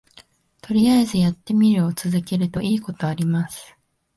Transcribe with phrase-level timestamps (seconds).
[0.63, 3.75] とりあえずやってみるを続けるといいことあります